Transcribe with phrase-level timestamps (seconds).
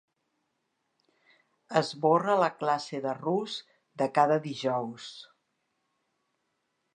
[1.81, 3.59] Esborra la classe de rus
[4.03, 5.07] de cada dijous.